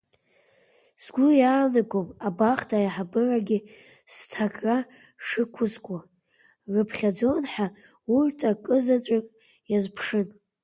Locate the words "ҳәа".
7.51-7.67